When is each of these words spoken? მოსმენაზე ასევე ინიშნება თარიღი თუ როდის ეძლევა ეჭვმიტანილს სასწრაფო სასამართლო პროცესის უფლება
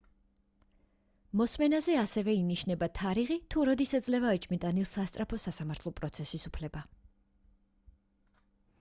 მოსმენაზე 1.41 1.97
ასევე 2.03 2.33
ინიშნება 2.37 2.87
თარიღი 3.01 3.37
თუ 3.55 3.65
როდის 3.71 3.93
ეძლევა 4.01 4.33
ეჭვმიტანილს 4.39 4.97
სასწრაფო 4.99 5.43
სასამართლო 5.47 5.97
პროცესის 6.01 6.51
უფლება 6.53 6.87